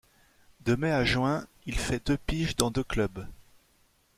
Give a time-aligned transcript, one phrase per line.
[0.61, 3.27] De mai à juin, il fait deux piges dans deux clubs.